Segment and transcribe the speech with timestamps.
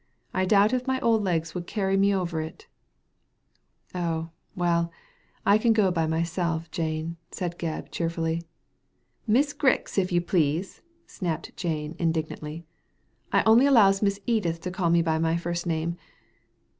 [0.33, 2.65] I doubt if my old legs would carry me over it""
[3.93, 4.91] Oh, well,
[5.45, 8.41] I can go by myself, Jane, said Gebb, cheerfully."
[9.29, 9.57] Mrs.
[9.57, 10.81] Grij^ if you please!
[11.05, 12.63] snapped Jane, indig nantly."
[13.31, 15.97] I only allows Miss Edith to call me by my first name.